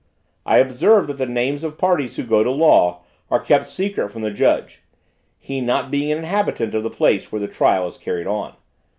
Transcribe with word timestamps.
I 0.47 0.57
observed 0.57 1.09
that 1.09 1.17
the 1.17 1.27
names 1.27 1.63
of 1.63 1.77
parties 1.77 2.15
who 2.15 2.23
go 2.23 2.43
to 2.43 2.49
law, 2.49 3.03
are 3.29 3.39
kept 3.39 3.67
secret 3.67 4.11
from 4.11 4.23
the 4.23 4.31
judge, 4.31 4.81
he 5.37 5.61
not 5.61 5.91
being 5.91 6.11
an 6.11 6.17
inhabitant 6.17 6.73
of 6.73 6.81
the 6.81 6.89
place 6.89 7.31
where 7.31 7.39
the 7.41 7.47
trial 7.47 7.87
is 7.87 7.99
carried 7.99 8.25
on. 8.25 8.55